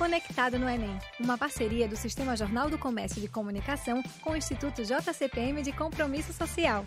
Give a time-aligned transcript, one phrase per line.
[0.00, 4.82] Conectado no Enem, uma parceria do Sistema Jornal do Comércio de Comunicação com o Instituto
[4.82, 6.86] JCPM de Compromisso Social.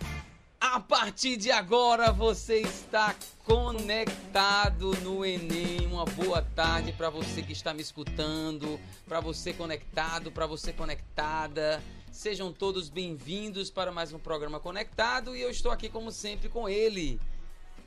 [0.60, 3.14] A partir de agora você está
[3.44, 5.86] conectado no Enem.
[5.86, 11.80] Uma boa tarde para você que está me escutando, para você conectado, para você conectada.
[12.10, 16.68] Sejam todos bem-vindos para mais um programa Conectado e eu estou aqui como sempre com
[16.68, 17.20] ele,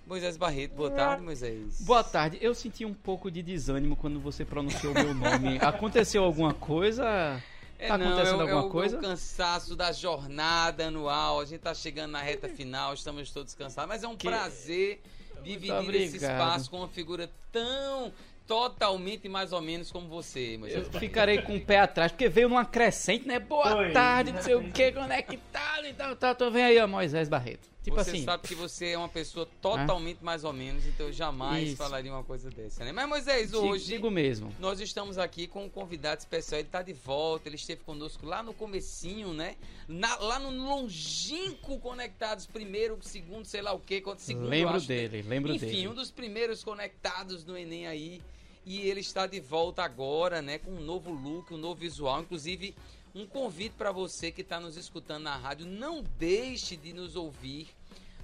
[0.08, 1.82] Moisés Barreto, boa tarde, Moisés.
[1.82, 2.38] Boa tarde.
[2.40, 5.58] Eu senti um pouco de desânimo quando você pronunciou o meu nome.
[5.62, 7.44] Aconteceu alguma coisa?
[7.78, 8.96] É, tá não, acontecendo é, alguma é o, coisa?
[8.96, 11.42] É o cansaço da jornada anual.
[11.42, 13.90] A gente tá chegando na reta final, estamos todos cansados.
[13.90, 14.30] Mas é um que...
[14.30, 15.02] prazer
[15.44, 18.14] dividir esse espaço com uma figura tão
[18.48, 20.58] totalmente mais ou menos como você.
[20.70, 23.40] Eu ficarei com o pé atrás, porque veio numa crescente, né?
[23.40, 23.92] Boa Foi.
[23.92, 26.34] tarde, não sei o que, conectado e tal, tal.
[26.34, 27.77] Tô vendo aí, ó, Moisés Barreto.
[27.88, 28.26] Tipo você assim.
[28.26, 31.78] sabe que você é uma pessoa totalmente mais ou menos, então eu jamais Isso.
[31.78, 32.92] falaria uma coisa dessa, né?
[32.92, 33.86] Mas Moisés, hoje.
[33.86, 34.54] Digo mesmo.
[34.60, 36.60] Nós estamos aqui com um convidado especial.
[36.60, 39.56] Ele está de volta, ele esteve conosco lá no comecinho, né?
[39.88, 44.50] Na, lá no longínquo Conectados, primeiro, segundo, sei lá o quê, segundo.
[44.50, 45.88] Lembro dele, lembro Enfim, dele.
[45.88, 48.22] um dos primeiros conectados no Enem aí.
[48.66, 50.58] E ele está de volta agora, né?
[50.58, 52.20] Com um novo look, um novo visual.
[52.20, 52.76] Inclusive,
[53.16, 57.77] um convite para você que está nos escutando na rádio, não deixe de nos ouvir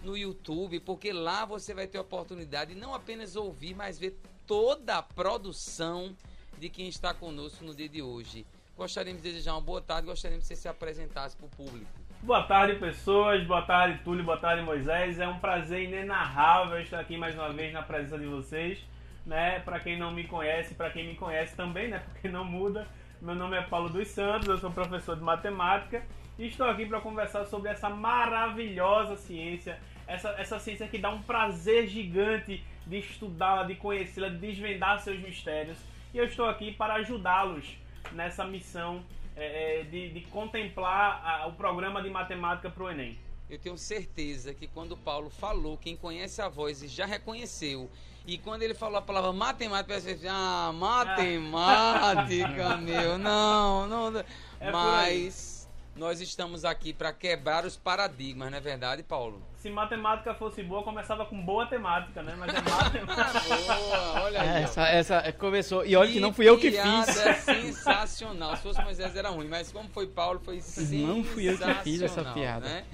[0.04, 4.20] no YouTube, porque lá você vai ter a oportunidade de não apenas ouvir, mas ver
[4.46, 6.16] toda a produção
[6.58, 8.46] de quem está conosco no dia de hoje.
[8.76, 11.92] Gostaríamos de desejar uma boa tarde, gostaríamos que você se apresentasse para o público.
[12.22, 13.46] Boa tarde, pessoas.
[13.46, 14.24] Boa tarde, Túlio.
[14.24, 15.20] Boa tarde, Moisés.
[15.20, 18.80] É um prazer inenarrável estar aqui mais uma vez na presença de vocês.
[19.26, 19.60] Né?
[19.60, 22.00] Para quem não me conhece, para quem me conhece também, né?
[22.12, 22.88] Porque não muda.
[23.22, 26.04] Meu nome é Paulo dos Santos, eu sou professor de matemática
[26.38, 31.22] e estou aqui para conversar sobre essa maravilhosa ciência essa, essa ciência que dá um
[31.22, 35.78] prazer gigante de estudá-la, de conhecê-la, de desvendar seus mistérios.
[36.14, 37.78] E eu estou aqui para ajudá-los
[38.12, 39.04] nessa missão
[39.36, 43.18] é, é de, de, contemplar a, o programa de matemática para o Enem.
[43.50, 47.90] Eu tenho certeza que quando Paulo falou, quem conhece a voz e já reconheceu,
[48.26, 54.20] e quando ele falou a palavra matemática, você assim, ah, matemática, meu, não, não.
[54.60, 55.53] É Mas
[55.96, 59.42] nós estamos aqui para quebrar os paradigmas, não é verdade, Paulo?
[59.58, 62.36] Se matemática fosse boa, começava com boa temática, né?
[62.38, 63.46] Mas é matemática.
[63.78, 64.64] boa, olha aí.
[64.64, 65.86] Essa, essa começou.
[65.86, 67.06] E olha que, que não fui eu que fiz.
[67.44, 68.58] sensacional.
[68.58, 71.16] Se fosse Moisés era ruim, mas como foi Paulo, foi sensacional.
[71.16, 72.68] Não fui eu que fiz essa piada.
[72.68, 72.86] Né?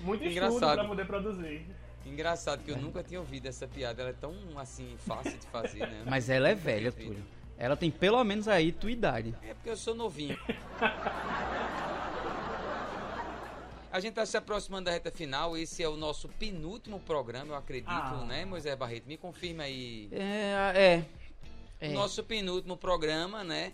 [0.00, 1.66] Muito engraçado para poder produzir.
[2.04, 2.78] Engraçado que eu é.
[2.78, 4.02] nunca tinha ouvido essa piada.
[4.02, 6.02] Ela é tão assim fácil de fazer, né?
[6.04, 7.24] Mas ela é velha, Túlio.
[7.58, 9.34] Ela tem pelo menos aí tua idade.
[9.42, 10.38] É porque eu sou novinho.
[13.96, 15.56] A gente está se aproximando da reta final.
[15.56, 18.26] Esse é o nosso penúltimo programa, eu acredito, ah.
[18.28, 19.06] né, Moisés Barreto?
[19.06, 20.10] Me confirma aí.
[20.12, 21.02] É,
[21.80, 21.86] é.
[21.88, 21.92] é.
[21.94, 23.72] Nosso penúltimo programa, né?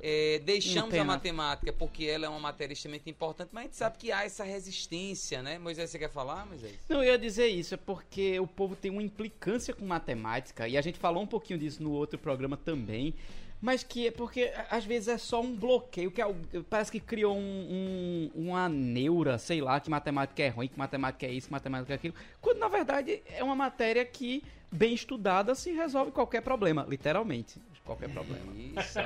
[0.00, 3.98] É, deixamos a matemática porque ela é uma matéria extremamente importante, mas a gente sabe
[3.98, 5.58] que há essa resistência, né?
[5.58, 6.78] Moisés, você quer falar, Moisés?
[6.88, 10.76] Não, eu ia dizer isso, é porque o povo tem uma implicância com matemática, e
[10.76, 13.12] a gente falou um pouquinho disso no outro programa também
[13.64, 16.26] mas que é porque às vezes é só um bloqueio, que é,
[16.68, 17.40] parece que criou um,
[18.36, 21.94] um, uma neura, sei lá, que matemática é ruim, que matemática é isso, que matemática
[21.94, 26.84] é aquilo, quando na verdade é uma matéria que, bem estudada, se resolve qualquer problema,
[26.86, 28.52] literalmente qualquer problema.
[28.56, 28.98] Isso,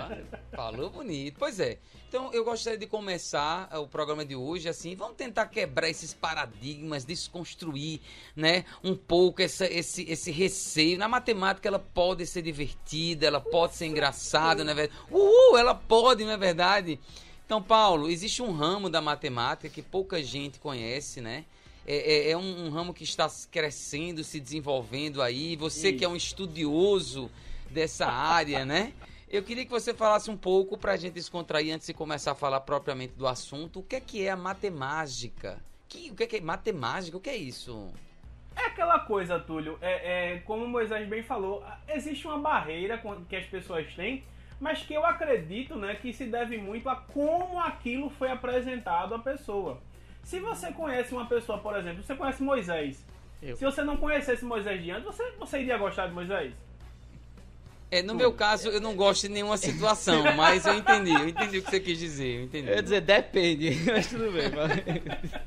[0.53, 1.37] falou bonito.
[1.39, 1.79] Pois é.
[2.09, 7.05] Então eu gostaria de começar o programa de hoje assim, vamos tentar quebrar esses paradigmas,
[7.05, 8.01] desconstruir,
[8.35, 10.97] né, um pouco essa, esse, esse receio.
[10.97, 15.01] Na matemática ela pode ser divertida, ela pode ser engraçada, não é verdade?
[15.11, 16.99] Uhul, ela pode, não é verdade?
[17.45, 21.47] Então, Paulo, existe um ramo da matemática que pouca gente conhece, né?
[21.87, 25.57] É, é, é um, um, ramo que está crescendo, se desenvolvendo aí.
[25.57, 25.99] Você Isso.
[25.99, 27.31] que é um estudioso
[27.71, 28.93] dessa área, né?
[29.31, 32.35] Eu queria que você falasse um pouco para a gente descontrair antes de começar a
[32.35, 33.81] falar propriamente do assunto.
[33.81, 35.59] O que é que é a matemática?
[35.87, 37.17] Que, o que é, que é matemática?
[37.17, 37.93] O que é isso?
[38.57, 39.79] É aquela coisa, Túlio.
[39.83, 44.25] É, é, como o Moisés bem falou, existe uma barreira que as pessoas têm,
[44.59, 49.19] mas que eu acredito né, que se deve muito a como aquilo foi apresentado à
[49.19, 49.79] pessoa.
[50.25, 53.07] Se você conhece uma pessoa, por exemplo, você conhece Moisés.
[53.43, 53.57] Eu.
[53.57, 56.53] Se você não conhecesse Moisés de antes, você, você iria gostar de Moisés?
[57.91, 61.59] É, no meu caso, eu não gosto de nenhuma situação, mas eu entendi, eu entendi
[61.59, 62.69] o que você quis dizer, eu entendi.
[62.69, 65.43] Eu ia dizer, depende, mas tudo bem.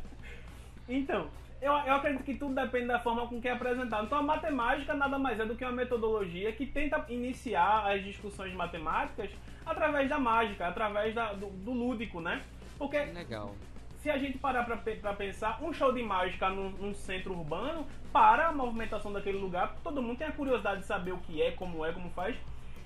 [0.89, 1.27] então,
[1.61, 4.05] eu, eu acredito que tudo depende da forma com que é apresentado.
[4.05, 8.53] Então, a matemática nada mais é do que uma metodologia que tenta iniciar as discussões
[8.53, 9.29] matemáticas
[9.63, 12.41] através da mágica, através da, do, do lúdico, né?
[12.79, 13.55] Porque Legal
[14.01, 18.47] se a gente parar para pensar, um show de mágica num, num, centro urbano para
[18.47, 21.85] a movimentação daquele lugar, todo mundo tem a curiosidade de saber o que é, como
[21.85, 22.35] é, como faz.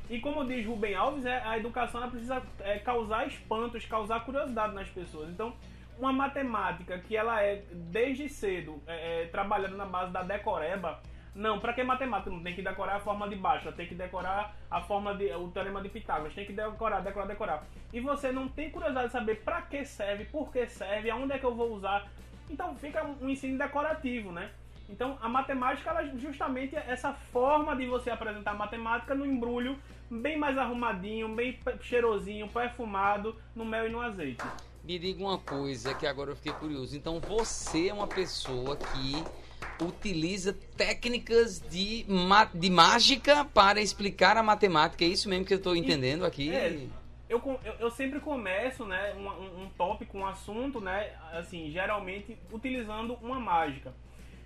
[0.09, 4.89] E como diz Rubem Alves, é, a educação precisa é, causar espantos, causar curiosidade nas
[4.89, 5.29] pessoas.
[5.29, 5.55] Então,
[5.97, 10.99] uma matemática que ela é desde cedo é, é, trabalhando na base da decoreba,
[11.35, 12.31] não, para que matemática?
[12.31, 15.49] Não tem que decorar a forma de baixo, tem que decorar a forma de o
[15.49, 17.63] teorema de Pitágoras, tem que decorar, decorar, decorar.
[17.91, 21.37] E você não tem curiosidade de saber para que serve, por que serve, aonde é
[21.37, 22.07] que eu vou usar.
[22.49, 24.49] Então fica um ensino decorativo, né?
[24.89, 29.77] Então a matemática ela é justamente essa forma de você apresentar a matemática no embrulho
[30.09, 34.43] bem mais arrumadinho, bem cheirosinho, perfumado, no mel e no azeite.
[34.85, 36.95] Me diga uma coisa que agora eu fiquei curioso.
[36.95, 42.05] Então você é uma pessoa que utiliza técnicas de,
[42.53, 45.03] de mágica para explicar a matemática.
[45.03, 46.53] É isso mesmo que eu estou entendendo aqui.
[46.53, 46.87] É,
[47.27, 52.37] eu, eu, eu, sempre começo né, um, um, um tópico, um assunto, né, assim, geralmente
[52.51, 53.91] utilizando uma mágica,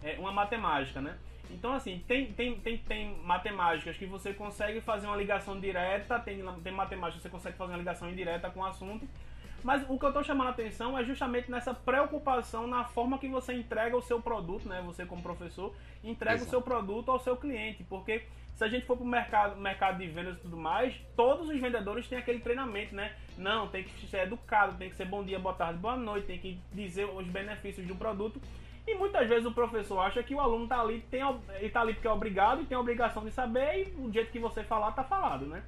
[0.02, 1.18] é, uma matemática, né?
[1.52, 6.42] Então, assim, tem, tem, tem, tem matemáticas que você consegue fazer uma ligação direta, tem,
[6.64, 9.08] tem matemáticas que você consegue fazer uma ligação indireta com o assunto,
[9.64, 13.28] mas o que eu estou chamando a atenção é justamente nessa preocupação na forma que
[13.28, 14.82] você entrega o seu produto, né?
[14.86, 15.74] Você como professor
[16.04, 16.48] entrega Exato.
[16.48, 18.24] o seu produto ao seu cliente, porque
[18.56, 21.60] se a gente for para o mercado, mercado de vendas e tudo mais, todos os
[21.60, 23.16] vendedores têm aquele treinamento, né?
[23.38, 26.38] Não, tem que ser educado, tem que ser bom dia, boa tarde, boa noite, tem
[26.40, 28.42] que dizer os benefícios do produto.
[28.86, 31.22] E muitas vezes o professor acha que o aluno está ali, tem,
[31.60, 34.32] ele tá ali porque é obrigado e tem a obrigação de saber, e o jeito
[34.32, 35.64] que você falar está falado, né?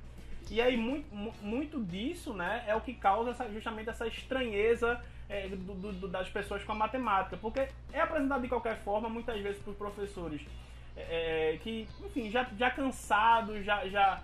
[0.52, 1.08] E aí muito,
[1.42, 6.30] muito disso né, é o que causa essa, justamente essa estranheza é, do, do, das
[6.30, 7.38] pessoas com a matemática.
[7.38, 10.42] Porque é apresentado de qualquer forma, muitas vezes por professores
[10.98, 14.22] é, é, que, enfim, já, já cansados, já, já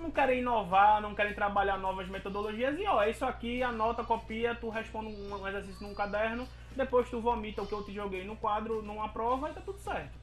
[0.00, 2.76] não querem inovar, não querem trabalhar novas metodologias.
[2.76, 6.44] E ó, é isso aqui, anota, copia, tu responde um exercício num caderno,
[6.74, 9.78] depois tu vomita o que eu te joguei no quadro numa prova e tá tudo
[9.78, 10.21] certo.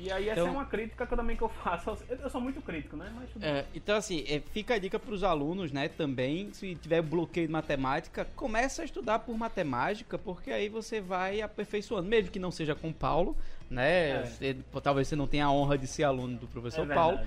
[0.00, 1.96] E aí essa então, é uma crítica que eu também que eu faço.
[2.08, 3.12] Eu sou muito crítico, né?
[3.42, 5.88] É, então assim, é, fica a dica para os alunos, né?
[5.88, 11.42] Também, se tiver bloqueio de matemática, começa a estudar por matemática, porque aí você vai
[11.42, 13.36] aperfeiçoando, mesmo que não seja com Paulo,
[13.68, 14.10] né?
[14.10, 14.24] É.
[14.24, 17.20] Você, talvez você não tenha a honra de ser aluno do professor é Paulo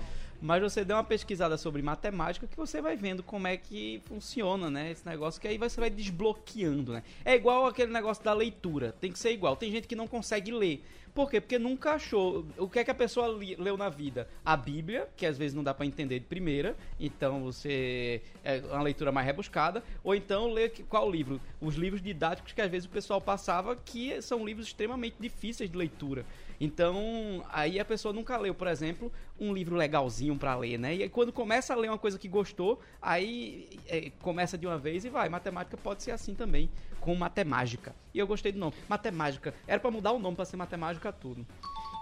[0.44, 4.70] mas você dê uma pesquisada sobre matemática que você vai vendo como é que funciona,
[4.70, 4.90] né?
[4.90, 7.02] Esse negócio que aí você vai desbloqueando, né?
[7.24, 9.56] É igual aquele negócio da leitura, tem que ser igual.
[9.56, 10.84] Tem gente que não consegue ler.
[11.14, 11.40] Por quê?
[11.40, 12.44] Porque nunca achou.
[12.58, 14.28] O que é que a pessoa leu na vida?
[14.44, 18.20] A Bíblia, que às vezes não dá para entender de primeira, então você.
[18.42, 19.84] É uma leitura mais rebuscada.
[20.02, 21.40] Ou então ler qual livro?
[21.60, 25.78] Os livros didáticos que às vezes o pessoal passava, que são livros extremamente difíceis de
[25.78, 26.26] leitura.
[26.60, 30.94] Então, aí a pessoa nunca leu, por exemplo, um livro legalzinho para ler, né?
[30.94, 34.78] E aí, quando começa a ler uma coisa que gostou, aí é, começa de uma
[34.78, 35.28] vez e vai.
[35.28, 36.70] Matemática pode ser assim também,
[37.00, 37.94] com matemática.
[38.12, 38.74] E eu gostei do nome.
[38.88, 39.54] Matemática.
[39.66, 41.46] Era para mudar o nome para ser matemática tudo.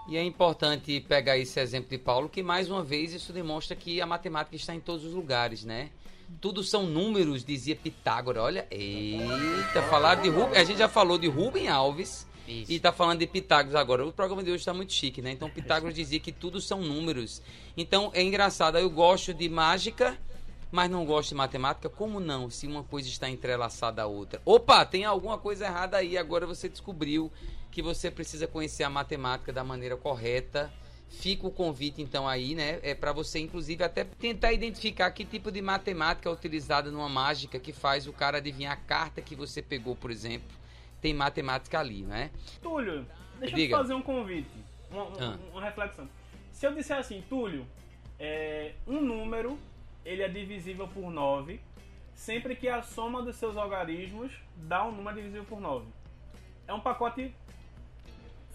[0.07, 4.01] E é importante pegar esse exemplo de Paulo, que mais uma vez isso demonstra que
[4.01, 5.91] a matemática está em todos os lugares, né?
[6.41, 8.43] Tudo são números, dizia Pitágoras.
[8.43, 10.29] Olha, eita, falar de.
[10.57, 12.71] A gente já falou de Rubem Alves isso.
[12.71, 14.05] E tá falando de Pitágoras agora.
[14.05, 15.31] O programa de hoje está muito chique, né?
[15.31, 17.41] Então Pitágoras dizia que tudo são números.
[17.77, 18.77] Então é engraçado.
[18.77, 20.17] Eu gosto de mágica,
[20.71, 21.89] mas não gosto de matemática.
[21.89, 22.49] Como não?
[22.49, 24.41] Se uma coisa está entrelaçada à outra.
[24.45, 26.17] Opa, tem alguma coisa errada aí.
[26.17, 27.31] Agora você descobriu
[27.71, 30.71] que você precisa conhecer a matemática da maneira correta.
[31.07, 32.79] Fica o convite então aí, né?
[32.81, 37.59] É para você inclusive até tentar identificar que tipo de matemática é utilizada numa mágica
[37.59, 40.62] que faz o cara adivinhar a carta que você pegou, por exemplo
[41.03, 42.31] tem matemática ali, né?
[42.61, 43.05] Túlio,
[43.37, 43.75] deixa Diga.
[43.75, 44.49] eu te fazer um convite,
[44.89, 45.37] uma, ah.
[45.51, 46.07] uma, reflexão.
[46.49, 47.67] Se eu disser assim, Túlio,
[48.17, 49.59] é, um número
[50.05, 51.59] ele é divisível por 9
[52.15, 55.85] sempre que a soma dos seus algarismos dá um número divisível por 9.
[56.65, 57.35] É um pacote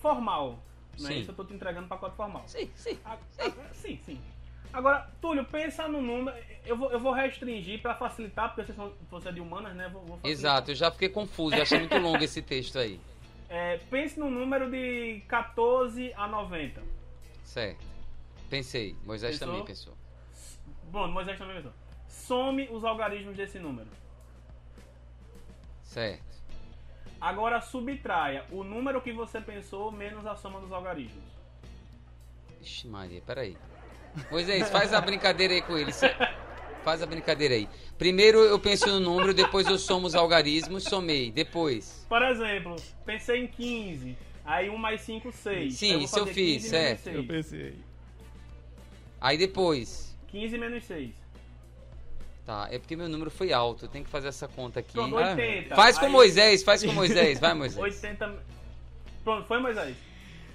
[0.01, 0.59] formal.
[0.99, 1.17] Né?
[1.17, 2.45] Isso eu estou te entregando um pacote formal.
[2.47, 2.99] Sim, sim.
[3.05, 3.43] A, sim.
[3.43, 4.21] A, sim, sim.
[4.73, 6.37] Agora, Túlio, pensa no número.
[6.65, 8.73] Eu vou, eu vou restringir para facilitar, porque
[9.11, 9.89] você é de humanas, né?
[9.89, 13.01] Vou, vou Exato, eu já fiquei confuso, eu achei muito longo esse texto aí.
[13.49, 16.83] É, pense no número de 14 a 90.
[17.45, 17.85] Certo.
[18.51, 18.95] Pensei.
[19.05, 19.49] Moisés pensou?
[19.49, 19.95] também pensou.
[20.91, 21.73] Bom, Moisés também pensou.
[22.07, 23.89] Some os algarismos desse número.
[25.83, 26.29] Certo.
[27.21, 31.25] Agora subtraia o número que você pensou menos a soma dos algarismos.
[32.61, 33.57] Ixi, Maria, peraí.
[34.31, 35.93] Moisés, faz a brincadeira aí com ele.
[36.85, 37.69] Faz a brincadeira aí.
[37.99, 41.31] Primeiro eu penso no número, depois eu somo os algarismos, somei.
[41.31, 42.07] Depois.
[42.09, 44.17] Por exemplo, pensei em 15.
[44.45, 45.75] Aí 1 mais 5, 6.
[45.75, 47.11] Sim, isso eu fiz, certo.
[47.11, 47.75] Eu pensei.
[49.21, 50.17] Aí depois.
[50.29, 51.11] 15 menos 6.
[52.47, 53.85] Tá, é porque meu número foi alto.
[53.85, 54.93] Eu tenho que fazer essa conta aqui.
[54.93, 55.75] Pronto, 80.
[55.75, 56.13] Faz com aí...
[56.13, 57.39] Moisés, faz com Moisés.
[57.39, 57.77] Vai, Moisés.
[57.83, 58.39] 80.
[59.23, 59.95] Pronto, foi Moisés.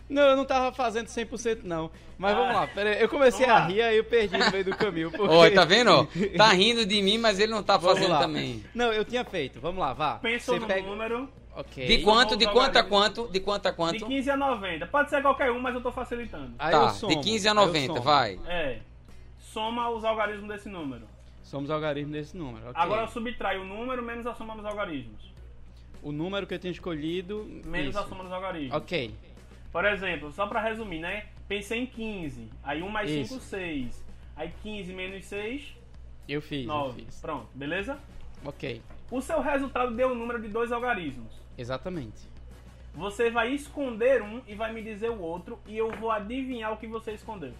[0.09, 1.89] Não, eu não tava fazendo 100% não.
[2.17, 2.39] Mas Ah.
[2.39, 3.01] vamos lá, pera aí.
[3.01, 5.09] Eu comecei a rir, aí eu perdi no meio do caminho.
[5.11, 6.07] porque- Olha, tá vendo?
[6.37, 8.19] Tá rindo de mim, mas ele não tá Vamos fazendo lá.
[8.19, 8.63] também.
[8.75, 9.59] Não, eu tinha feito.
[9.59, 10.15] Vamos lá, vá.
[10.19, 11.85] Pensou Você no pega- número Ok.
[11.85, 13.27] De quanto, de quanto a quanto?
[13.27, 14.05] De quanto a de quanto?
[14.07, 14.87] 15 a 90.
[14.87, 16.51] Pode ser qualquer um, mas eu tô facilitando.
[16.57, 18.01] Aí eu Tá, somo, de 15 a aí eu 90, somo.
[18.01, 18.39] vai.
[18.47, 18.79] É.
[19.39, 21.03] Soma os algarismos desse número.
[21.43, 22.69] Somos algarismos desse número.
[22.69, 22.73] ok.
[22.81, 25.31] Agora subtrai o número menos a soma dos algarismos.
[26.01, 27.47] O número que eu tinha escolhido.
[27.65, 27.99] Menos isso.
[27.99, 28.75] a soma dos algarismos.
[28.75, 29.13] Ok.
[29.73, 31.25] Por exemplo, só pra resumir, né?
[31.47, 32.47] Pensei em 15.
[32.63, 33.33] Aí 1 mais Isso.
[33.33, 34.05] 5, 6.
[34.35, 35.75] Aí 15 menos 6,
[36.29, 37.03] Eu fiz, eu 9.
[37.03, 37.19] fiz.
[37.19, 37.99] Pronto, beleza?
[38.45, 38.81] Ok.
[39.11, 41.33] O seu resultado deu o número de dois algarismos.
[41.57, 42.31] Exatamente.
[42.93, 46.77] Você vai esconder um e vai me dizer o outro e eu vou adivinhar o
[46.77, 47.53] que você escondeu.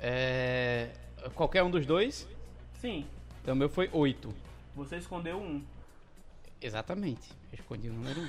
[0.00, 0.90] É...
[1.34, 2.28] Qualquer um dos dois?
[2.74, 3.06] Sim,
[3.42, 4.32] Então meu foi 8.
[4.74, 5.62] você escondeu um.
[6.60, 7.30] Exatamente.
[7.52, 8.28] Eu escondi o número 1.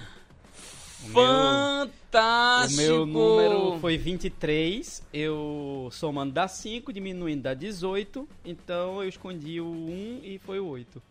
[1.03, 2.81] O meu, o Fantástico!
[2.81, 5.03] meu número foi 23.
[5.13, 8.27] Eu somando dá 5, diminuindo dá 18.
[8.45, 11.01] Então eu escondi o 1 e foi o 8.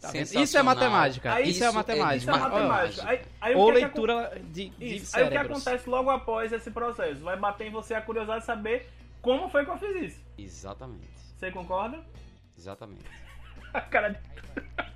[0.00, 0.12] Tá?
[0.16, 1.34] Isso é matemática.
[1.34, 2.16] Aí isso, é isso é matemática.
[2.16, 3.08] Isso é Mas, Olha, matemática.
[3.08, 5.16] Aí, aí o Ou que é que leitura de, de Isso.
[5.16, 5.58] Aí o que cérebros.
[5.66, 7.20] acontece logo após esse processo?
[7.20, 8.88] Vai bater em você a curiosidade de saber
[9.20, 10.20] como foi que eu fiz isso.
[10.38, 11.98] Exatamente, Você concorda?
[12.56, 13.04] exatamente.
[13.74, 14.18] A cara de...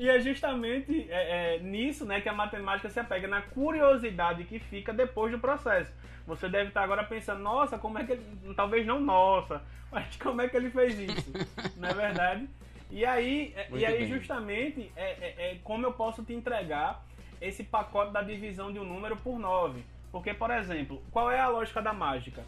[0.00, 4.58] E é justamente é, é, nisso né, que a matemática se apega, na curiosidade que
[4.58, 5.92] fica depois do processo.
[6.26, 8.54] Você deve estar agora pensando, nossa, como é que ele.
[8.56, 11.30] Talvez não nossa, mas como é que ele fez isso?
[11.76, 12.48] não é verdade?
[12.90, 14.06] E aí, é- Muito e aí bem.
[14.08, 17.04] justamente, é, é- é como eu posso te entregar
[17.38, 19.84] esse pacote da divisão de um número por 9.
[20.10, 22.42] Porque, por exemplo, qual é a lógica da mágica?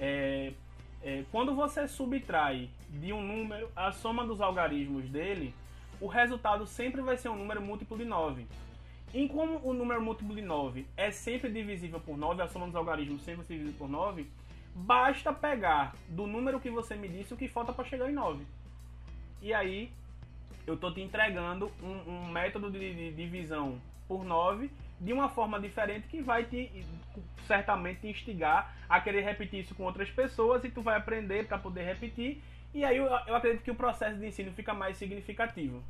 [0.00, 0.54] É,
[1.02, 5.54] é, quando você subtrai de um número a soma dos algarismos dele,
[6.00, 8.46] o resultado sempre vai ser um número múltiplo de 9.
[9.12, 12.74] E como o número múltiplo de 9 é sempre divisível por 9, a soma dos
[12.74, 14.28] algarismos sempre é divisível por 9,
[14.74, 18.44] basta pegar do número que você me disse o que falta para chegar em 9.
[19.40, 19.90] E aí,
[20.66, 24.70] eu tô te entregando um, um método de, de divisão por 9
[25.00, 26.84] de uma forma diferente que vai te
[27.46, 31.58] certamente te instigar a querer repetir isso com outras pessoas e tu vai aprender para
[31.58, 32.42] poder repetir.
[32.74, 35.82] E aí eu, eu acredito que o processo de ensino fica mais significativo.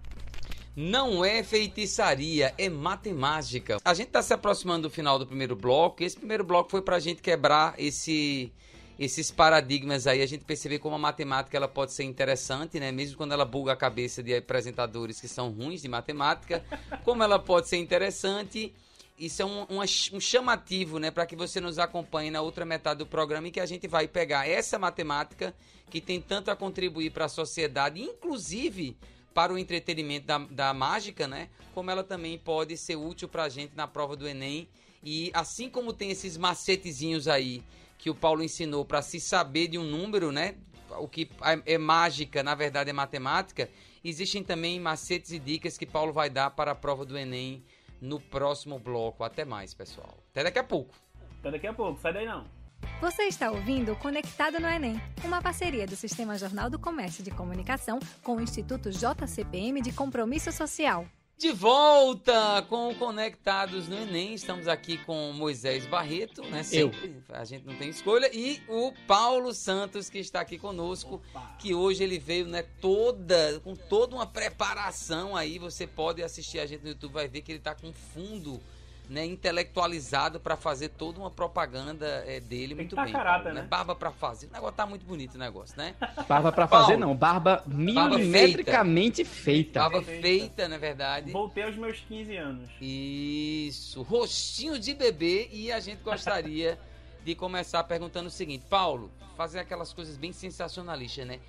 [0.77, 3.79] Não é feitiçaria, é matemática.
[3.85, 6.03] A gente tá se aproximando do final do primeiro bloco.
[6.03, 8.53] e Esse primeiro bloco foi pra gente quebrar esse,
[8.99, 10.21] esses paradigmas aí.
[10.21, 12.91] A gente perceber como a matemática ela pode ser interessante, né?
[12.91, 16.63] Mesmo quando ela buga a cabeça de apresentadores que são ruins de matemática.
[17.05, 18.75] Como ela pode ser interessante.
[19.17, 21.09] Isso é um, uma- um chamativo, né?
[21.13, 24.09] Para que você nos acompanhe na outra metade do programa em que a gente vai
[24.09, 25.55] pegar essa matemática
[25.95, 28.97] que tem tanto a contribuir para a sociedade, inclusive
[29.33, 31.49] para o entretenimento da, da mágica, né?
[31.73, 34.69] Como ela também pode ser útil para a gente na prova do Enem.
[35.05, 37.63] E assim como tem esses macetezinhos aí
[37.97, 40.57] que o Paulo ensinou para se saber de um número, né?
[40.99, 41.31] O que
[41.65, 43.71] é mágica, na verdade é matemática.
[44.03, 47.65] Existem também macetes e dicas que Paulo vai dar para a prova do Enem
[48.01, 49.23] no próximo bloco.
[49.23, 50.19] Até mais, pessoal.
[50.33, 50.93] Até daqui a pouco.
[51.39, 52.64] Até daqui a pouco, sai daí não.
[53.05, 58.01] Você está ouvindo Conectado no Enem, uma parceria do Sistema Jornal do Comércio de Comunicação
[58.23, 61.07] com o Instituto JCPM de Compromisso Social.
[61.37, 64.33] De volta com o Conectados no Enem.
[64.33, 66.63] Estamos aqui com Moisés Barreto, né?
[66.63, 67.23] Sempre.
[67.29, 68.31] A gente não tem escolha.
[68.33, 71.21] E o Paulo Santos, que está aqui conosco.
[71.35, 71.57] Opa.
[71.59, 72.63] Que hoje ele veio, né?
[72.81, 75.59] Toda, com toda uma preparação aí.
[75.59, 78.63] Você pode assistir a gente no YouTube, vai ver que ele está com fundo.
[79.07, 83.13] Né, intelectualizado para fazer toda uma propaganda é, dele Tem muito tá bem.
[83.13, 83.67] caráter, Paulo, né?
[83.69, 84.47] Barba para fazer.
[84.47, 85.95] O negócio tá muito bonito o negócio, né?
[86.27, 87.15] Barba pra fazer, não.
[87.15, 89.81] Barba milimetricamente feita.
[89.81, 90.23] Barba feita.
[90.23, 91.31] feita, na verdade.
[91.33, 92.71] Voltei aos meus 15 anos.
[92.81, 96.79] Isso, rostinho de bebê e a gente gostaria
[97.23, 101.41] de começar perguntando o seguinte, Paulo, fazer aquelas coisas bem sensacionalistas, né?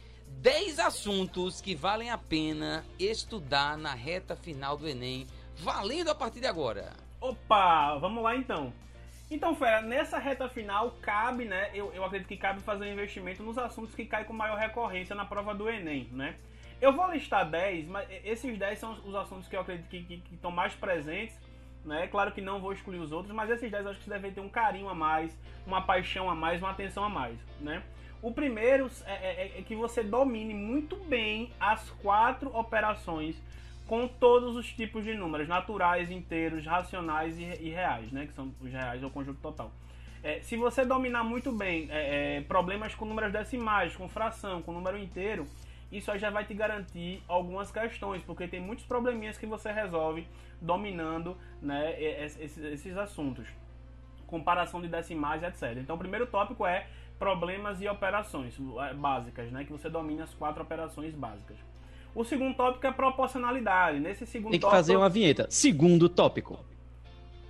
[0.41, 6.39] 10 assuntos que valem a pena estudar na reta final do Enem, valendo a partir
[6.39, 6.91] de agora.
[7.29, 8.71] Opa, vamos lá então.
[9.31, 11.71] Então, Fera, nessa reta final cabe, né?
[11.73, 15.15] Eu, eu acredito que cabe fazer um investimento nos assuntos que caem com maior recorrência
[15.15, 16.35] na prova do Enem, né?
[16.79, 20.17] Eu vou listar 10, mas esses 10 são os assuntos que eu acredito que, que,
[20.17, 21.35] que estão mais presentes,
[21.83, 22.05] né?
[22.07, 24.29] Claro que não vou excluir os outros, mas esses 10 eu acho que você deve
[24.29, 27.81] ter um carinho a mais, uma paixão a mais, uma atenção a mais, né?
[28.21, 33.41] O primeiro é, é- é que você domine muito bem as quatro operações
[33.87, 38.25] com todos os tipos de números, naturais, inteiros, racionais e, e reais, né?
[38.25, 39.71] Que são os reais ou conjunto total.
[40.23, 44.71] É, se você dominar muito bem é, é, problemas com números decimais, com fração, com
[44.71, 45.45] número inteiro,
[45.91, 50.27] isso aí já vai te garantir algumas questões, porque tem muitos probleminhas que você resolve
[50.59, 53.47] dominando né, esses, esses assuntos.
[54.25, 55.77] comparação de decimais, etc.
[55.77, 56.87] Então, o primeiro tópico é
[57.19, 59.63] problemas e operações é, básicas, né?
[59.63, 61.57] Que você domina as quatro operações básicas.
[62.15, 63.99] O segundo tópico é proporcionalidade.
[63.99, 65.47] Nesse segundo Tem que tópico, fazer uma vinheta.
[65.49, 66.57] Segundo tópico.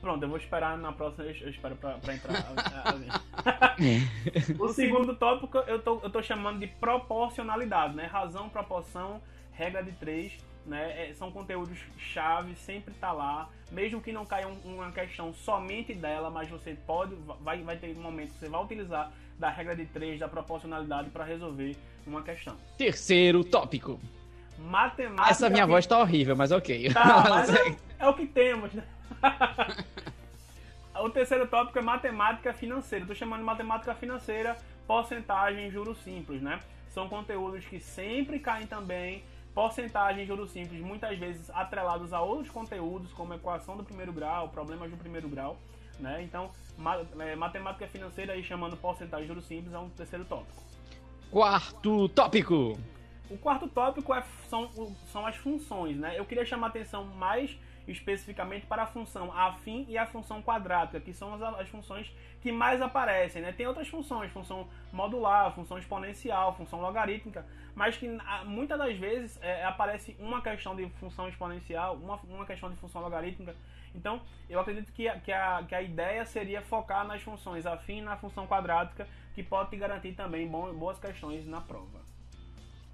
[0.01, 2.45] Pronto, eu vou esperar na próxima, eu espero pra, pra entrar.
[4.59, 8.05] o segundo tópico eu tô, eu tô chamando de proporcionalidade, né?
[8.05, 11.09] Razão, proporção, regra de três, né?
[11.09, 13.49] É, são conteúdos chave, sempre tá lá.
[13.71, 17.95] Mesmo que não caia um, uma questão somente dela, mas você pode, vai, vai ter
[17.97, 22.21] um momento que você vai utilizar da regra de três, da proporcionalidade para resolver uma
[22.21, 22.55] questão.
[22.77, 23.99] Terceiro tópico.
[24.57, 25.29] Matemática.
[25.29, 26.91] Essa minha voz tá horrível, mas ok.
[26.93, 28.83] Tá, mas é, é o que temos, né?
[30.95, 33.03] o terceiro tópico é matemática financeira.
[33.03, 34.57] Estou chamando de matemática financeira,
[34.87, 36.59] porcentagem, juros simples, né?
[36.89, 39.23] São conteúdos que sempre caem também.
[39.53, 44.91] Porcentagem, juros simples, muitas vezes atrelados a outros conteúdos, como equação do primeiro grau, problemas
[44.91, 45.57] do primeiro grau,
[45.97, 46.21] né?
[46.23, 46.51] Então,
[47.19, 50.61] é, matemática financeira aí chamando porcentagem, juros simples é um terceiro tópico.
[51.31, 52.77] Quarto tópico.
[53.29, 54.69] O quarto tópico é, são,
[55.11, 56.17] são as funções, né?
[56.17, 61.13] Eu queria chamar atenção mais especificamente para a função afim e a função quadrática, que
[61.13, 63.41] são as, as funções que mais aparecem.
[63.41, 63.51] Né?
[63.51, 68.07] Tem outras funções, função modular, função exponencial, função logarítmica, mas que
[68.45, 73.01] muitas das vezes é, aparece uma questão de função exponencial, uma, uma questão de função
[73.01, 73.55] logarítmica.
[73.93, 78.01] Então, eu acredito que, que, a, que a ideia seria focar nas funções afim e
[78.01, 82.04] na função quadrática, que pode te garantir também bom, boas questões na prova.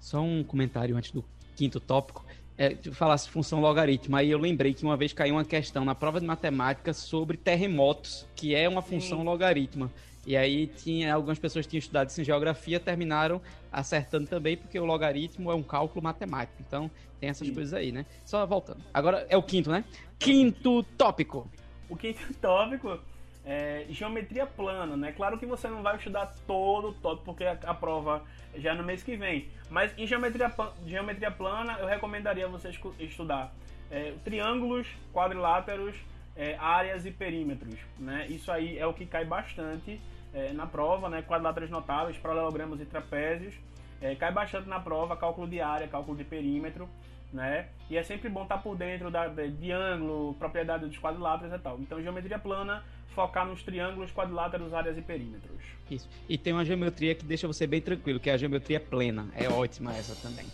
[0.02, 1.24] Só um comentário antes do
[1.56, 2.26] quinto tópico
[2.58, 6.20] é, falasse função logaritmo, aí eu lembrei que uma vez caiu uma questão na prova
[6.20, 9.24] de matemática sobre terremotos, que é uma função Sim.
[9.24, 9.90] logaritma.
[10.26, 13.40] E aí tinha algumas pessoas que tinham estudado isso em geografia terminaram
[13.72, 16.62] acertando também, porque o logaritmo é um cálculo matemático.
[16.66, 17.54] Então tem essas Sim.
[17.54, 18.04] coisas aí, né?
[18.24, 18.80] Só voltando.
[18.92, 19.84] Agora é o quinto, né?
[20.18, 21.48] Quinto tópico.
[21.88, 23.00] O quinto tópico
[23.44, 25.12] é geometria plana, né?
[25.12, 28.22] Claro que você não vai estudar todo o tópico, porque a, a prova
[28.54, 29.48] já no mês que vem.
[29.70, 30.52] Mas em geometria,
[30.86, 32.70] geometria plana, eu recomendaria você
[33.00, 33.52] estudar
[33.90, 35.96] é, triângulos, quadriláteros,
[36.36, 37.78] é, áreas e perímetros.
[37.98, 38.26] Né?
[38.28, 40.00] Isso aí é o que cai bastante
[40.32, 41.22] é, na prova, né?
[41.22, 43.54] quadriláteros notáveis, paralelogramas e trapézios.
[44.00, 46.88] É, cai bastante na prova, cálculo de área, cálculo de perímetro.
[47.32, 47.68] Né?
[47.88, 51.58] E é sempre bom estar por dentro da, de, de ângulo, propriedade dos quadriláteros e
[51.58, 51.78] tal.
[51.78, 55.60] Então, geometria plana focar nos triângulos, quadriláteros, áreas e perímetros.
[55.90, 56.08] Isso.
[56.28, 59.28] E tem uma geometria que deixa você bem tranquilo, que é a geometria plena.
[59.34, 60.46] É ótima essa também.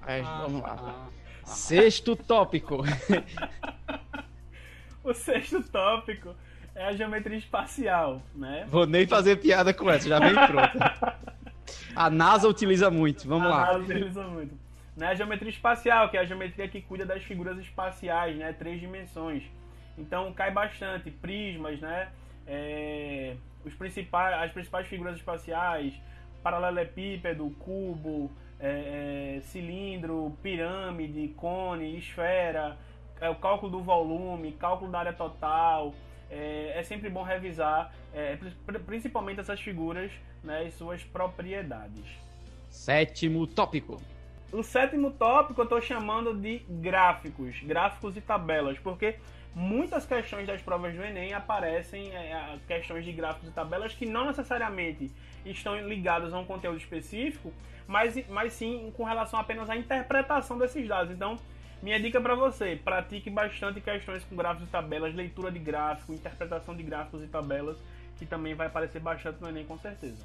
[0.00, 0.76] Mas, ah, vamos lá.
[0.78, 1.46] Ah.
[1.46, 2.82] Sexto tópico.
[5.04, 6.34] o sexto tópico
[6.74, 8.66] é a geometria espacial, né?
[8.68, 11.18] Vou nem fazer piada com essa, já vem pronta.
[11.94, 13.62] A NASA utiliza muito, vamos a lá.
[13.62, 14.54] A NASA utiliza muito.
[14.96, 18.52] Né, a geometria espacial, que é a geometria que cuida das figuras espaciais, né?
[18.52, 19.44] Três dimensões.
[19.98, 22.10] Então cai bastante prismas, né?
[22.46, 25.92] É, os principais, as principais figuras espaciais,
[26.42, 28.30] paralelepípedo, cubo,
[28.60, 32.78] é, é, cilindro, pirâmide, cone, esfera,
[33.20, 35.92] é, o cálculo do volume, cálculo da área total.
[36.30, 38.38] É, é sempre bom revisar, é,
[38.84, 40.12] principalmente essas figuras
[40.44, 42.04] né, e suas propriedades.
[42.68, 44.00] Sétimo tópico.
[44.52, 49.16] O sétimo tópico eu estou chamando de gráficos, gráficos e tabelas, porque
[49.58, 54.26] muitas questões das provas do Enem aparecem é, questões de gráficos e tabelas que não
[54.26, 55.10] necessariamente
[55.44, 57.52] estão ligadas a um conteúdo específico,
[57.84, 61.12] mas, mas sim com relação apenas à interpretação desses dados.
[61.12, 61.36] Então,
[61.82, 66.76] minha dica para você, pratique bastante questões com gráficos e tabelas, leitura de gráfico, interpretação
[66.76, 67.76] de gráficos e tabelas,
[68.16, 70.24] que também vai aparecer bastante no Enem com certeza.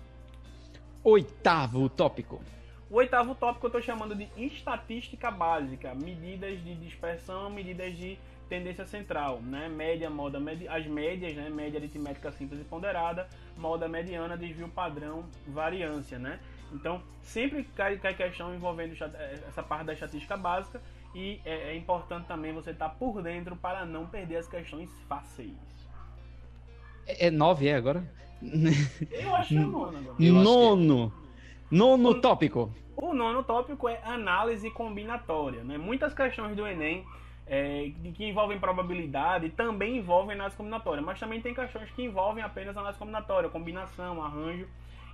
[1.04, 2.40] Oitavo tópico.
[2.88, 8.86] O oitavo tópico eu estou chamando de estatística básica, medidas de dispersão, medidas de tendência
[8.86, 9.70] central, né?
[9.70, 11.50] Média, moda, as médias, né?
[11.50, 13.28] Média aritmética simples e ponderada,
[13.58, 16.40] moda mediana, desvio padrão, variância, né?
[16.72, 20.82] Então, sempre cai, cai questão envolvendo eh, essa parte da estatística básica
[21.14, 24.90] e é, é importante também você estar tá por dentro para não perder as questões
[25.08, 25.54] fáceis.
[27.06, 28.04] É, é nove, é agora?
[29.12, 30.16] Eu acho que é nono agora.
[30.20, 31.14] Nono!
[31.70, 32.74] Nono o, tópico.
[32.96, 35.64] O nono tópico é análise combinatória.
[35.64, 35.78] Né?
[35.78, 37.06] Muitas questões do Enem
[37.46, 42.76] é, que envolvem probabilidade também envolvem análise combinatória, mas também tem questões que envolvem apenas
[42.76, 44.68] análise combinatória, combinação, arranjo.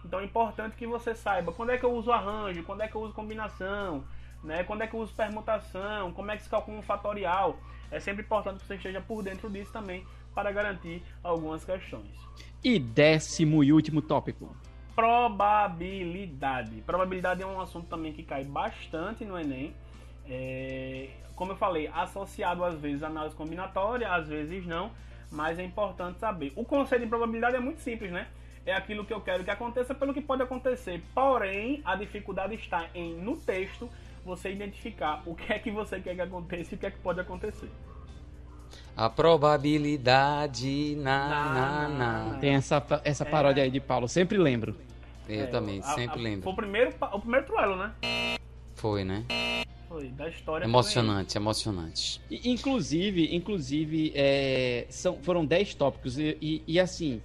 [0.05, 2.95] Então é importante que você saiba quando é que eu uso arranjo, quando é que
[2.95, 4.03] eu uso combinação,
[4.43, 4.63] né?
[4.63, 7.57] quando é que eu uso permutação, como é que se calcula um fatorial.
[7.91, 12.15] É sempre importante que você esteja por dentro disso também para garantir algumas questões.
[12.63, 14.55] E décimo e último tópico
[14.99, 16.81] probabilidade.
[16.81, 19.73] Probabilidade é um assunto também que cai bastante no Enem.
[20.29, 24.91] É, como eu falei, associado às vezes à análise combinatória, às vezes não.
[25.31, 26.51] mas é importante saber.
[26.55, 28.27] O conceito de probabilidade é muito simples, né?
[28.65, 31.01] É aquilo que eu quero que aconteça pelo que pode acontecer.
[31.15, 33.89] Porém, a dificuldade está em, no texto,
[34.25, 36.99] você identificar o que é que você quer que aconteça e o que é que
[36.99, 37.69] pode acontecer.
[38.95, 42.37] A probabilidade na, na, na.
[42.39, 44.75] Tem essa, essa paródia aí de Paulo, sempre lembro.
[45.27, 46.43] Eu É, também, a- sempre a- lembro.
[46.43, 47.93] Foi o primeiro, o primeiro truelo, né?
[48.75, 49.23] Foi, né?
[49.89, 50.65] Foi, da história.
[50.65, 52.21] Emocionante, emocionante.
[52.29, 57.19] E, Inclusive, inclusive é, são, foram 10 tópicos e, e- e, assim,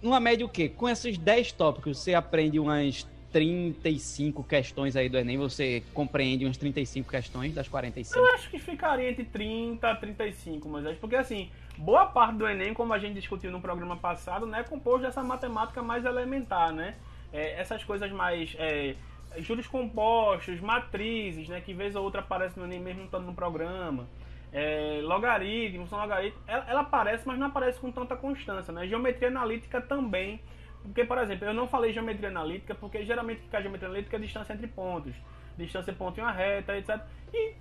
[0.00, 0.68] numa média o quê?
[0.68, 6.56] Com esses 10 tópicos você aprende umas 35 questões aí do Enem, você compreende umas
[6.56, 8.18] 35 questões das 45.
[8.18, 12.46] Eu acho que ficaria entre 30 a 35, mas acho porque assim, boa parte do
[12.46, 16.72] Enem, como a gente discutiu no programa passado, né, é composto dessa matemática mais elementar,
[16.72, 16.94] né?
[17.32, 18.94] É, essas coisas mais é,
[19.38, 24.06] juros compostos, matrizes, né, que vez ou outra aparece no Enem mesmo estando no programa.
[24.52, 28.86] É, logaritmo, função logarítmica, ela, ela aparece, mas não aparece com tanta constância, né?
[28.86, 30.40] Geometria analítica também.
[30.82, 34.20] Porque, por exemplo, eu não falei geometria analítica porque geralmente que é geometria analítica é
[34.20, 35.14] distância entre pontos.
[35.56, 37.00] Distância ponto em uma reta, etc.
[37.32, 37.54] E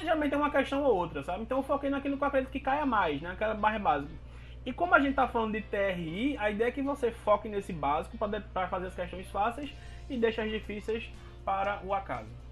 [0.00, 1.42] geralmente é uma questão ou outra, sabe?
[1.42, 3.30] Então eu foquei naquilo que eu acredito que caia mais, né?
[3.30, 4.14] Aquela barra básica.
[4.64, 7.72] E como a gente tá falando de TRI, a ideia é que você foque nesse
[7.72, 9.72] básico para fazer as questões fáceis
[10.08, 11.04] e deixe as difíceis
[11.44, 12.46] para o acaso.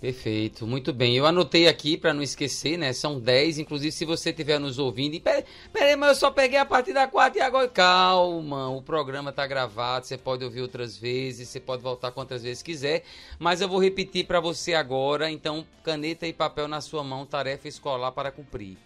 [0.00, 1.14] Perfeito, muito bem.
[1.14, 2.90] Eu anotei aqui para não esquecer, né?
[2.90, 5.14] São 10, inclusive se você estiver nos ouvindo.
[5.14, 7.68] E peraí, peraí, mas eu só peguei a partir da 4 e agora.
[7.68, 12.62] Calma, o programa tá gravado, você pode ouvir outras vezes, você pode voltar quantas vezes
[12.62, 13.04] quiser.
[13.38, 15.30] Mas eu vou repetir para você agora.
[15.30, 18.78] Então, caneta e papel na sua mão, tarefa escolar para cumprir.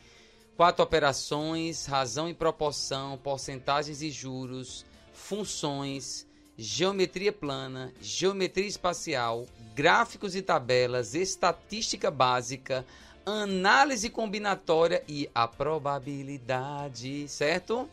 [0.57, 10.43] Quatro operações, razão e proporção, porcentagens e juros, funções, geometria plana, geometria espacial, gráficos e
[10.43, 12.85] tabelas, estatística básica,
[13.27, 17.89] análise combinatória e a probabilidade, certo?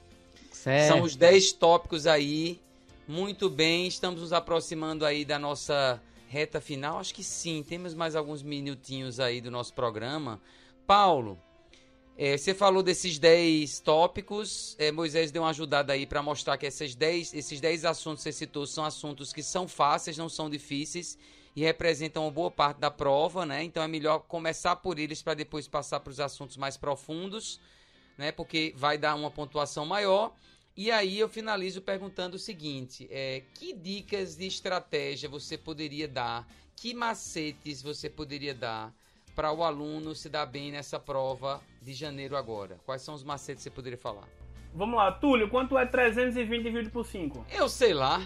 [0.52, 0.88] Certo.
[0.88, 2.60] São os 10 tópicos aí.
[3.08, 7.00] Muito bem, estamos nos aproximando aí da nossa reta final.
[7.00, 10.40] Acho que sim, temos mais alguns minutinhos aí do nosso programa.
[10.86, 11.38] Paulo,
[12.24, 14.76] é, você falou desses 10 tópicos.
[14.78, 18.32] É, Moisés deu uma ajudada aí para mostrar que esses 10, esses 10 assuntos que
[18.32, 21.18] você citou são assuntos que são fáceis, não são difíceis
[21.56, 23.64] e representam uma boa parte da prova, né?
[23.64, 27.60] Então é melhor começar por eles para depois passar para os assuntos mais profundos,
[28.16, 28.32] né?
[28.32, 30.32] Porque vai dar uma pontuação maior.
[30.78, 36.48] E aí eu finalizo perguntando o seguinte: é, que dicas de estratégia você poderia dar?
[36.76, 38.94] Que macetes você poderia dar
[39.36, 42.80] para o aluno se dar bem nessa prova de janeiro agora?
[42.86, 44.28] Quais são os macetes que você poderia falar?
[44.74, 47.46] Vamos lá, Túlio, quanto é 320 dividido por 5?
[47.52, 48.22] Eu sei lá.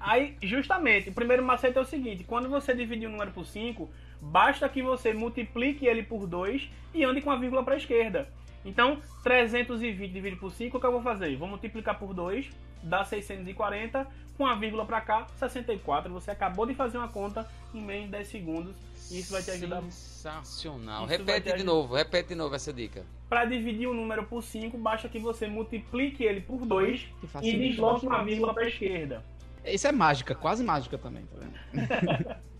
[0.00, 3.90] Aí, justamente, o primeiro macete é o seguinte: quando você dividir um número por 5,
[4.20, 8.32] basta que você multiplique ele por 2 e ande com a vírgula para a esquerda.
[8.66, 11.34] Então, 320 dividido por 5, o que eu vou fazer?
[11.36, 12.50] Vou multiplicar por 2,
[12.82, 16.12] dá 640, com a vírgula para cá, 64.
[16.12, 18.74] Você acabou de fazer uma conta em menos de 10 segundos.
[19.10, 19.82] E isso vai te ajudar.
[19.82, 21.06] Sensacional.
[21.06, 23.06] Isso repete te de novo, repete de novo essa dica.
[23.28, 27.08] Para dividir um número por 5, basta que você multiplique ele por 2
[27.40, 29.24] Que e desloque uma vírgula para a esquerda.
[29.64, 32.36] Isso é mágica, quase mágica também, tá vendo?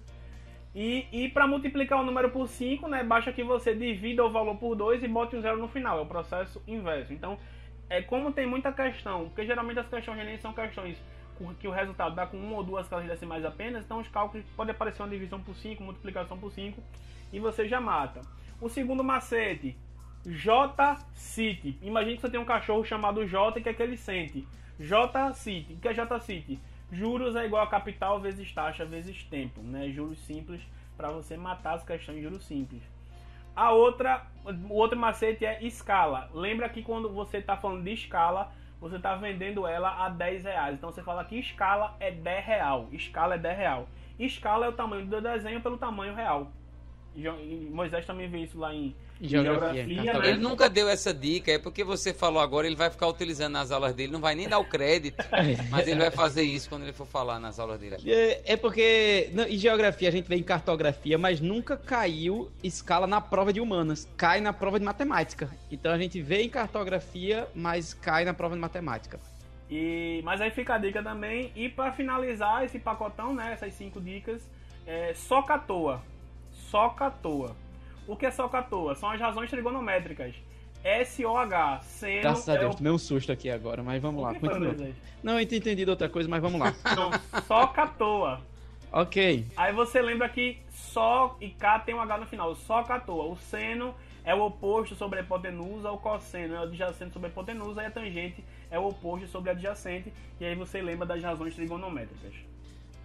[0.77, 4.57] E, e para multiplicar o número por 5, né, basta que você divida o valor
[4.57, 5.99] por 2 e bote um zero no final.
[5.99, 7.15] É o processo inverso.
[7.15, 7.39] Então,
[7.89, 10.99] é como tem muita questão, porque geralmente as questões de Enem são questões
[11.59, 14.75] que o resultado dá com uma ou duas casas decimais apenas, então os cálculos podem
[14.75, 16.83] aparecer uma divisão por 5, multiplicação por 5,
[17.33, 18.21] e você já mata.
[18.61, 19.77] O segundo macete,
[20.27, 21.79] J-City.
[21.83, 24.47] Imagine que você tem um cachorro chamado J que é que ele sente.
[24.79, 25.75] J-City.
[25.75, 26.59] O que é J-City?
[26.93, 29.91] Juros é igual a capital vezes taxa vezes tempo, né?
[29.91, 30.63] Juros simples
[30.97, 32.83] para você matar as questões de juros simples.
[33.55, 36.31] A outra, o outro macete é escala.
[36.33, 40.75] Lembra que quando você está falando de escala, você está vendendo ela a 10 reais.
[40.75, 42.89] Então você fala que escala é 10 real.
[42.93, 43.89] Escala é 10 real.
[44.19, 46.53] Escala é o tamanho do desenho pelo tamanho real.
[47.71, 50.31] Moisés também vê isso lá Em geografia, Geografia, cartografia.
[50.31, 53.71] Ele nunca deu essa dica, é porque você falou agora, ele vai ficar utilizando nas
[53.71, 55.25] aulas dele, não vai nem dar o crédito,
[55.71, 57.97] mas ele vai fazer isso quando ele for falar nas aulas dele.
[58.07, 63.07] É, é porque não, em geografia a gente vê em cartografia, mas nunca caiu escala
[63.07, 64.09] na prova de humanas.
[64.17, 65.51] Cai na prova de matemática.
[65.71, 69.19] Então a gente vê em cartografia, mas cai na prova de matemática.
[69.71, 71.51] E, mas aí fica a dica também.
[71.57, 74.49] E para finalizar esse pacotão, né, essas cinco dicas,
[74.87, 76.03] é soca à toa.
[76.53, 77.57] Soca à toa.
[78.07, 78.95] O que é soca à toa?
[78.95, 80.35] São as razões trigonométricas.
[81.05, 82.79] SOH, seno Graças a é Deus, o...
[82.79, 84.95] tomei um susto aqui agora, mas vamos O lá, foi?
[85.23, 86.73] Não, eu tinha entendido outra coisa, mas vamos lá.
[86.95, 87.11] Não,
[87.81, 88.41] à toa.
[88.93, 89.45] Ok.
[89.57, 92.55] Aí você lembra que Só e K tem um H no final.
[92.55, 93.25] Só toa.
[93.25, 97.31] O seno é o oposto sobre a hipotenusa, o cosseno é o adjacente sobre a
[97.31, 100.13] hipotenusa e a tangente é o oposto sobre a adjacente.
[100.41, 102.35] E aí você lembra das razões trigonométricas.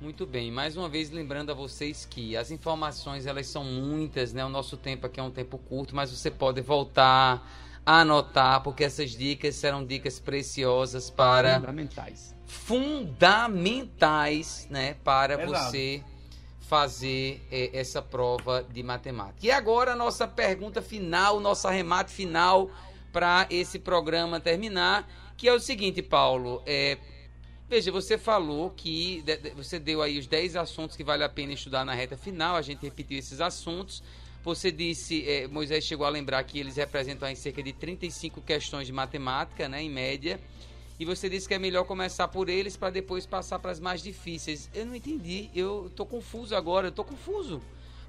[0.02, 4.44] Muito bem, mais uma vez lembrando a vocês que as informações elas são muitas, né?
[4.44, 7.48] O nosso tempo aqui é um tempo curto, mas você pode voltar
[7.86, 12.36] a anotar, porque essas dicas serão dicas preciosas para Fundamentais.
[12.48, 16.04] fundamentais, né, para você
[16.62, 19.46] fazer eh, essa prova de matemática.
[19.46, 22.72] E agora a nossa pergunta final, nosso arremate final
[23.14, 26.98] para esse programa terminar, que é o seguinte, Paulo, é,
[27.72, 29.24] veja, você falou que
[29.56, 32.62] você deu aí os 10 assuntos que vale a pena estudar na reta final, a
[32.62, 34.04] gente repetiu esses assuntos.
[34.44, 38.88] Você disse, eh, Moisés chegou a lembrar que eles representam aí cerca de 35 questões
[38.88, 40.38] de matemática, né, em média.
[41.00, 44.04] E você disse que é melhor começar por eles para depois passar para as mais
[44.04, 44.70] difíceis.
[44.74, 45.50] Eu não entendi.
[45.56, 46.88] Eu tô confuso agora.
[46.88, 47.62] Eu tô confuso.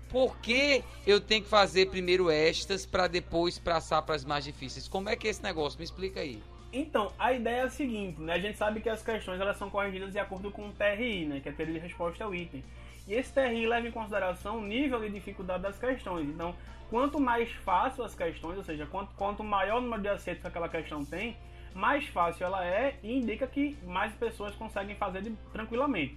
[0.08, 4.88] Por que eu tenho que fazer primeiro estas para depois passar para as mais difíceis?
[4.88, 5.78] Como é que é esse negócio?
[5.78, 6.42] Me explica aí.
[6.72, 8.34] Então, a ideia é a seguinte, né?
[8.34, 11.40] A gente sabe que as questões elas são corrigidas de acordo com o TRI, né?
[11.40, 12.64] Que é período de resposta ao item.
[13.06, 16.26] E esse TRI leva em consideração o nível de dificuldade das questões.
[16.28, 16.54] Então,
[16.88, 20.48] quanto mais fácil as questões, ou seja, quanto, quanto maior o número de acertos que
[20.48, 21.36] aquela questão tem,
[21.74, 26.16] mais fácil ela é e indica que mais pessoas conseguem fazer de- tranquilamente.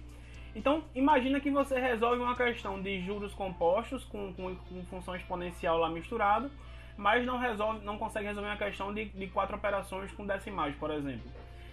[0.54, 5.76] Então, imagina que você resolve uma questão de juros compostos com, com, com função exponencial
[5.78, 6.50] lá misturado,
[6.96, 10.90] mas não resolve, não consegue resolver uma questão de, de quatro operações com decimais, por
[10.90, 11.30] exemplo.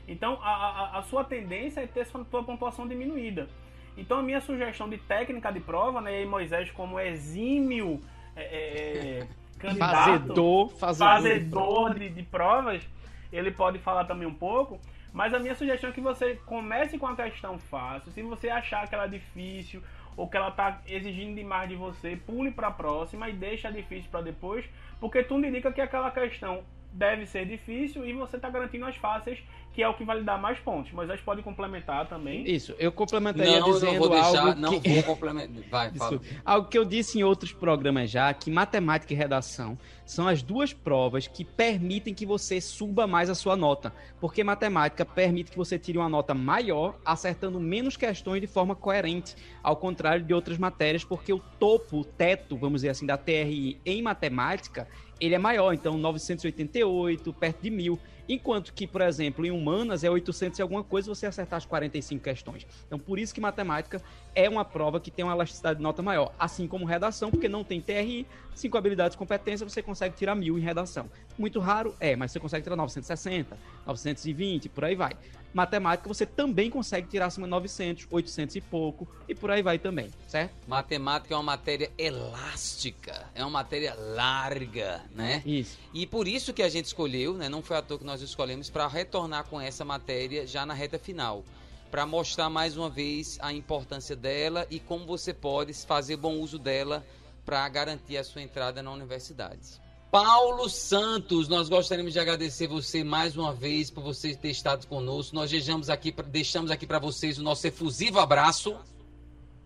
[0.08, 3.48] Então, a, a, a sua tendência é ter sua, pontuação diminuída.
[3.96, 8.02] Então, a minha sugestão de técnica de prova, né, e Moisés como exímio
[8.36, 9.28] é, é, é,
[9.60, 11.08] candidato, Fazedor, fazedor.
[11.08, 12.84] fazedor de, de provas,
[13.32, 14.80] ele pode falar também um pouco.
[15.14, 18.12] Mas a minha sugestão é que você comece com a questão fácil.
[18.12, 19.82] Se você achar que ela é difícil
[20.16, 23.72] ou que ela está exigindo demais de você, pule para a próxima e deixe a
[23.72, 24.66] difícil para depois,
[25.00, 29.44] porque tudo indica que aquela questão deve ser difícil e você está garantindo as fáceis,
[29.74, 30.92] que é o que vai lhe dar mais pontos.
[30.94, 32.44] Mas eles podem complementar também.
[32.50, 34.90] Isso, eu complementaria não, eu dizendo não vou deixar, algo não que...
[34.90, 35.64] vou complementar.
[35.70, 36.18] Vai, fala.
[36.18, 36.42] Desculpa.
[36.46, 40.74] Algo que eu disse em outros programas já, que matemática e redação são as duas
[40.74, 43.92] provas que permitem que você suba mais a sua nota.
[44.20, 49.36] Porque matemática permite que você tire uma nota maior, acertando menos questões de forma coerente,
[49.64, 53.80] ao contrário de outras matérias, porque o topo, o teto, vamos dizer assim, da TRI
[53.86, 54.88] em matemática,
[55.20, 58.00] ele é maior, então 988, perto de 1000.
[58.28, 62.24] Enquanto que, por exemplo, em humanas é 800 e alguma coisa você acertar as 45
[62.24, 62.66] questões.
[62.88, 64.02] Então, por isso que matemática
[64.34, 67.64] é uma prova que tem uma elasticidade de nota maior, assim como redação, porque não
[67.64, 71.10] tem TRI, 5 habilidades e competência, você consegue tirar 1000 em redação.
[71.38, 75.14] Muito raro, é, mas você consegue tirar 960, 920, por aí vai.
[75.54, 79.78] Matemática você também consegue tirar acima de 900, 800 e pouco, e por aí vai
[79.78, 80.52] também, certo?
[80.68, 85.44] Matemática é uma matéria elástica, é uma matéria larga, né?
[85.46, 85.78] Isso.
[85.94, 87.50] E por isso que a gente escolheu, né?
[87.50, 91.00] Não foi à toa que nós escolhemos para retornar com essa matéria já na reta
[91.00, 91.44] final,
[91.90, 96.58] para mostrar mais uma vez a importância dela e como você pode fazer bom uso
[96.60, 97.06] dela
[97.46, 99.82] para garantir a sua entrada na universidade.
[100.14, 105.36] Paulo Santos, nós gostaríamos de agradecer você mais uma vez por você ter estado conosco.
[105.36, 108.78] Nós desejamos aqui, deixamos aqui para vocês o nosso efusivo abraço.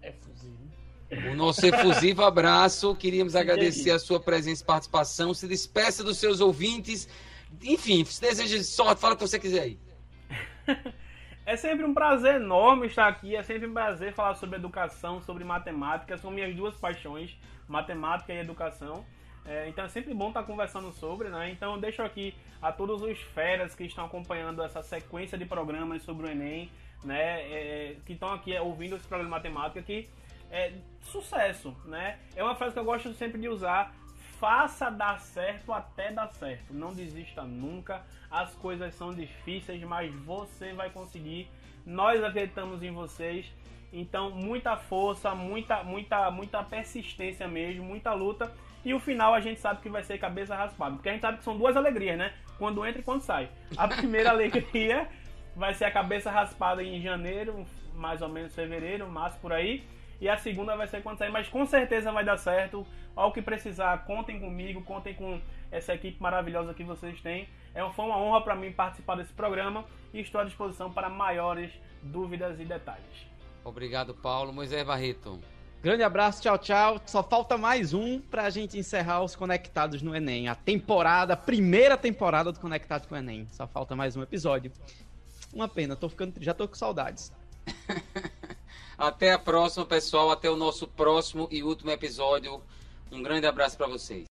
[0.02, 0.14] É.
[1.32, 2.96] O nosso efusivo abraço.
[2.96, 5.34] Queríamos agradecer a sua presença e participação.
[5.34, 7.10] Se despeça dos seus ouvintes.
[7.64, 9.80] Enfim, se deseja sorte, fala o que você quiser aí.
[11.48, 15.46] É sempre um prazer enorme estar aqui, é sempre um prazer falar sobre educação, sobre
[15.46, 19.06] matemática, são minhas duas paixões, matemática e educação.
[19.46, 21.50] É, então é sempre bom estar conversando sobre, né?
[21.50, 26.02] Então eu deixo aqui a todos os feras que estão acompanhando essa sequência de programas
[26.04, 26.70] sobre o Enem,
[27.06, 27.42] né?
[27.44, 30.10] É, que estão aqui ouvindo esse programa de matemática, que
[30.52, 32.20] é sucesso, né?
[32.36, 33.96] É uma frase que eu gosto sempre de usar.
[34.40, 36.74] Faça dar certo até dar certo.
[36.74, 38.04] Não desista nunca.
[38.30, 41.50] As coisas são difíceis, mas você vai conseguir.
[41.86, 43.52] Nós acreditamos em vocês.
[43.92, 48.52] Então, muita força, muita, muita, muita persistência mesmo, muita luta.
[48.86, 50.96] E o final a gente sabe que vai ser cabeça raspada.
[50.96, 52.34] Porque a gente sabe que são duas alegrias, né?
[52.60, 53.50] Quando entra e quando sai.
[53.76, 55.10] A primeira alegria
[55.56, 59.84] vai ser a cabeça raspada em janeiro, mais ou menos fevereiro, março por aí.
[60.20, 62.86] E a segunda vai ser quando sair, mas com certeza vai dar certo.
[63.16, 65.40] Ao que precisar, contem comigo, contem com
[65.72, 67.48] essa equipe maravilhosa que vocês têm.
[67.74, 71.72] É, foi uma honra para mim participar desse programa e estou à disposição para maiores
[72.02, 73.28] dúvidas e detalhes.
[73.64, 74.54] Obrigado, Paulo.
[74.54, 75.40] Moisés Barreto.
[75.82, 77.02] Grande abraço, tchau, tchau.
[77.06, 80.48] Só falta mais um pra gente encerrar os Conectados no Enem.
[80.48, 83.48] A temporada, a primeira temporada do Conectados com o Enem.
[83.52, 84.72] Só falta mais um episódio.
[85.54, 87.32] Uma pena, tô ficando, já tô com saudades.
[88.98, 90.32] Até a próxima, pessoal.
[90.32, 92.62] Até o nosso próximo e último episódio.
[93.12, 94.26] Um grande abraço para vocês.